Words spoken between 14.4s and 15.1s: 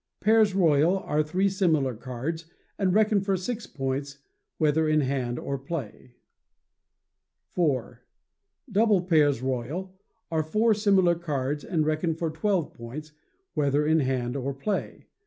play.